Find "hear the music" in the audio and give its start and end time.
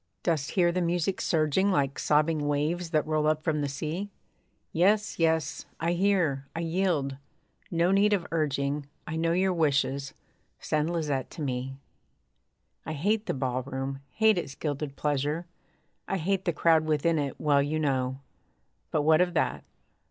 0.53-1.21